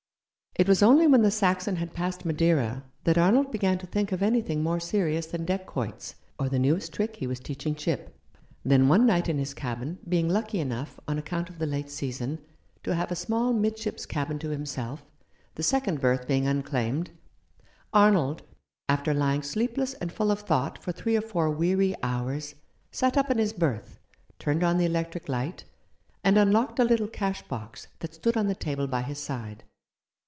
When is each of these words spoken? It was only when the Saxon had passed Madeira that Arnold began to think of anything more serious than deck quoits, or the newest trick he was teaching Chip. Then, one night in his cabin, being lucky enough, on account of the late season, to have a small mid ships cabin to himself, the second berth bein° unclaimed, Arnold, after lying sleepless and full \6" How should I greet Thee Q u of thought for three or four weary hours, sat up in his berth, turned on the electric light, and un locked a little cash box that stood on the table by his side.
It 0.55 0.67
was 0.67 0.83
only 0.83 1.07
when 1.07 1.21
the 1.21 1.31
Saxon 1.31 1.77
had 1.77 1.93
passed 1.93 2.25
Madeira 2.25 2.83
that 3.05 3.17
Arnold 3.17 3.51
began 3.53 3.77
to 3.77 3.87
think 3.87 4.11
of 4.11 4.21
anything 4.21 4.61
more 4.61 4.81
serious 4.81 5.25
than 5.27 5.45
deck 5.45 5.65
quoits, 5.65 6.15
or 6.37 6.49
the 6.49 6.59
newest 6.59 6.91
trick 6.93 7.15
he 7.15 7.25
was 7.25 7.39
teaching 7.39 7.73
Chip. 7.73 8.19
Then, 8.65 8.89
one 8.89 9.05
night 9.05 9.29
in 9.29 9.37
his 9.37 9.53
cabin, 9.53 9.99
being 10.09 10.27
lucky 10.27 10.59
enough, 10.59 10.99
on 11.07 11.17
account 11.17 11.49
of 11.49 11.57
the 11.57 11.65
late 11.65 11.89
season, 11.89 12.37
to 12.83 12.93
have 12.93 13.11
a 13.13 13.15
small 13.15 13.53
mid 13.53 13.77
ships 13.79 14.05
cabin 14.05 14.37
to 14.39 14.49
himself, 14.49 15.05
the 15.55 15.63
second 15.63 16.01
berth 16.01 16.27
bein° 16.27 16.45
unclaimed, 16.45 17.11
Arnold, 17.93 18.43
after 18.89 19.13
lying 19.13 19.43
sleepless 19.43 19.93
and 19.95 20.11
full 20.11 20.27
\6" 20.27 20.29
How 20.29 20.35
should 20.35 20.43
I 20.43 20.43
greet 20.43 20.45
Thee 20.47 20.51
Q 20.51 20.53
u 20.53 20.61
of 20.63 20.73
thought 20.73 20.83
for 20.83 20.91
three 20.91 21.15
or 21.15 21.21
four 21.21 21.49
weary 21.49 21.95
hours, 22.03 22.55
sat 22.91 23.15
up 23.15 23.31
in 23.31 23.37
his 23.37 23.53
berth, 23.53 23.99
turned 24.37 24.65
on 24.65 24.77
the 24.77 24.85
electric 24.85 25.29
light, 25.29 25.63
and 26.25 26.37
un 26.37 26.51
locked 26.51 26.77
a 26.77 26.83
little 26.83 27.07
cash 27.07 27.41
box 27.47 27.87
that 27.99 28.13
stood 28.13 28.35
on 28.35 28.47
the 28.47 28.53
table 28.53 28.85
by 28.87 29.01
his 29.01 29.17
side. 29.17 29.63